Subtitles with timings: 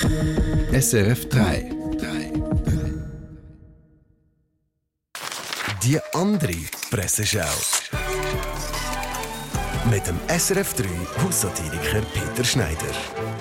[0.00, 1.70] SRF 3.
[5.82, 6.54] Die andere
[6.90, 7.40] Presseschau.
[9.90, 10.84] Mit dem SRF 3
[11.22, 13.31] Haussatiriker Peter Schneider.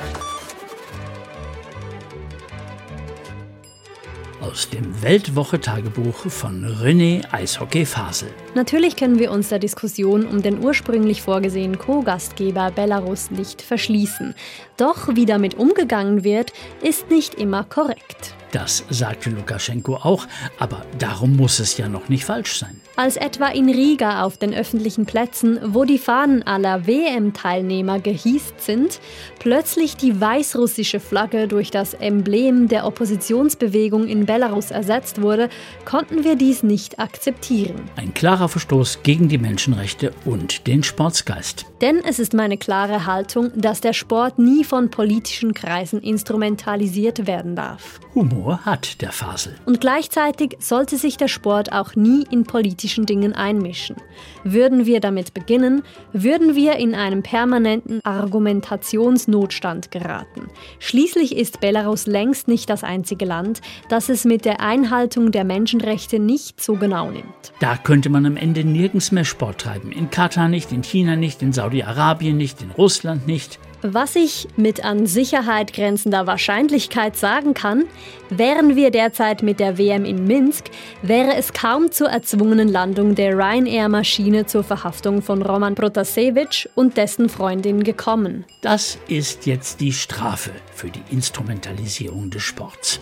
[4.41, 8.29] Aus dem Weltwoche-Tagebuch von René Eishockey Fasel.
[8.55, 14.33] Natürlich können wir uns der Diskussion um den ursprünglich vorgesehenen Co-Gastgeber Belarus nicht verschließen.
[14.77, 18.33] Doch wie damit umgegangen wird, ist nicht immer korrekt.
[18.51, 20.27] Das sagte Lukaschenko auch,
[20.59, 22.81] aber darum muss es ja noch nicht falsch sein.
[22.97, 28.99] Als etwa in Riga auf den öffentlichen Plätzen, wo die Fahnen aller WM-Teilnehmer gehießt sind,
[29.39, 35.49] plötzlich die weißrussische Flagge durch das Emblem der Oppositionsbewegung in Belarus ersetzt wurde,
[35.85, 37.89] konnten wir dies nicht akzeptieren.
[37.95, 41.65] Ein klarer Verstoß gegen die Menschenrechte und den Sportsgeist.
[41.79, 47.55] Denn es ist meine klare Haltung, dass der Sport nie von politischen Kreisen instrumentalisiert werden
[47.55, 47.99] darf.
[48.41, 49.55] Humor hat der Fasel.
[49.65, 53.95] Und gleichzeitig sollte sich der Sport auch nie in politischen Dingen einmischen.
[54.43, 60.47] Würden wir damit beginnen, würden wir in einen permanenten Argumentationsnotstand geraten.
[60.79, 66.19] Schließlich ist Belarus längst nicht das einzige Land, das es mit der Einhaltung der Menschenrechte
[66.19, 67.53] nicht so genau nimmt.
[67.59, 69.91] Da könnte man am Ende nirgends mehr Sport treiben.
[69.91, 73.59] In Katar nicht, in China nicht, in Saudi-Arabien nicht, in Russland nicht.
[73.83, 77.85] Was ich mit an Sicherheit grenzender Wahrscheinlichkeit sagen kann,
[78.29, 80.65] wären wir derzeit mit der WM in Minsk,
[81.01, 87.27] wäre es kaum zur erzwungenen Landung der Ryanair-Maschine zur Verhaftung von Roman Protasevich und dessen
[87.27, 88.45] Freundin gekommen.
[88.61, 92.99] Das ist jetzt die Strafe für die Instrumentalisierung des Sports.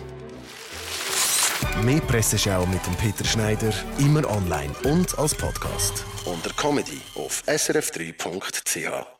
[1.82, 6.04] Mehr Presseschau mit dem Peter Schneider, immer online und als Podcast.
[6.24, 9.19] Unter Comedy auf srf3.ch.